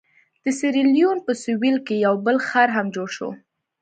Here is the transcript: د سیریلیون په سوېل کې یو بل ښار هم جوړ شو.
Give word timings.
د 0.43 0.45
سیریلیون 0.59 1.17
په 1.25 1.31
سوېل 1.43 1.77
کې 1.87 1.95
یو 2.05 2.15
بل 2.25 2.37
ښار 2.47 2.69
هم 2.77 2.85
جوړ 2.95 3.07
شو. 3.17 3.29